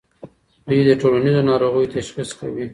دوی 0.67 0.81
د 0.89 0.91
ټولنیزو 1.01 1.41
ناروغیو 1.49 1.91
تشخیص 1.95 2.29
کوي. 2.39 2.65